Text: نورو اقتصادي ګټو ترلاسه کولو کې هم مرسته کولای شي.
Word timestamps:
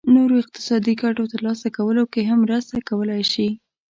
نورو 0.15 0.35
اقتصادي 0.43 0.93
ګټو 1.03 1.23
ترلاسه 1.33 1.67
کولو 1.77 2.03
کې 2.13 2.21
هم 2.29 2.37
مرسته 2.45 2.75
کولای 2.89 3.23
شي. 3.31 3.49